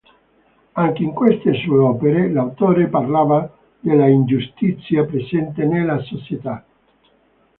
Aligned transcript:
Anche 0.71 1.03
in 1.03 1.11
queste 1.11 1.53
sue 1.63 1.77
opere, 1.77 2.27
l′autore 2.31 2.87
parlava 2.87 3.55
dell′ingiustizia 3.79 5.05
presente 5.05 5.63
nella 5.63 5.99
società. 6.01 6.65